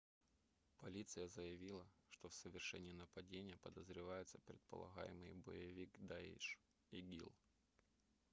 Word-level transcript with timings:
полиция 0.79 1.27
заявила 1.27 1.87
что 2.09 2.27
в 2.27 2.33
совершении 2.33 2.91
нападения 2.91 3.55
подозревается 3.57 4.39
предполагаемый 4.47 5.35
боевик 5.35 5.91
даиш 5.99 6.59
игил 6.89 7.31